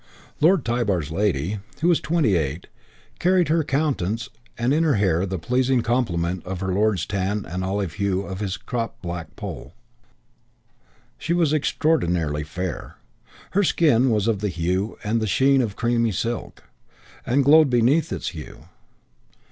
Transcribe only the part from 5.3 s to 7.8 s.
pleasing complement of her lord's tan and